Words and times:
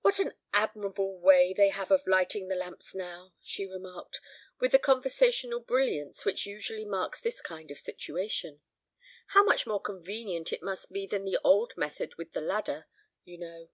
"What 0.00 0.20
an 0.20 0.32
admirable 0.54 1.18
way 1.18 1.52
they 1.52 1.68
have 1.68 1.90
of 1.90 2.06
lighting 2.06 2.48
the 2.48 2.54
lamps 2.54 2.94
now," 2.94 3.34
she 3.42 3.66
remarked, 3.66 4.18
with 4.58 4.72
the 4.72 4.78
conversational 4.78 5.60
brilliance 5.60 6.24
which 6.24 6.46
usually 6.46 6.86
marks 6.86 7.20
this 7.20 7.42
kind 7.42 7.70
of 7.70 7.78
situation; 7.78 8.62
"how 9.34 9.44
much 9.44 9.66
more 9.66 9.82
convenient 9.82 10.50
it 10.50 10.62
must 10.62 10.90
be 10.92 11.06
than 11.06 11.26
the 11.26 11.38
old 11.44 11.74
method 11.76 12.14
with 12.16 12.32
the 12.32 12.40
ladder, 12.40 12.86
you 13.26 13.36
know!" 13.36 13.68